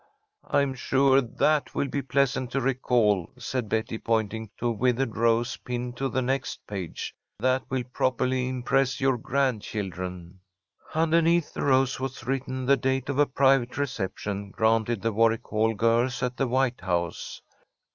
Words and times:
"I'm 0.47 0.73
sure 0.73 1.21
that 1.21 1.75
will 1.75 1.87
be 1.87 2.01
pleasant 2.01 2.49
to 2.53 2.59
recall," 2.59 3.29
said 3.37 3.69
Betty, 3.69 3.99
pointing 3.99 4.49
to 4.57 4.69
a 4.69 4.71
withered 4.71 5.15
rose 5.15 5.57
pinned 5.57 5.95
to 5.97 6.09
the 6.09 6.23
next 6.23 6.65
page. 6.65 7.13
"That 7.39 7.69
will 7.69 7.83
properly 7.83 8.49
impress 8.49 8.99
your 8.99 9.15
grandchildren." 9.15 10.39
Underneath 10.95 11.53
the 11.53 11.61
rose 11.61 11.99
was 11.99 12.23
written 12.25 12.65
the 12.65 12.77
date 12.77 13.09
of 13.09 13.19
a 13.19 13.27
private 13.27 13.77
reception 13.77 14.49
granted 14.49 15.03
the 15.03 15.13
Warwick 15.13 15.45
Hall 15.45 15.75
girls 15.75 16.23
at 16.23 16.35
the 16.35 16.47
White 16.47 16.81
House. 16.81 17.43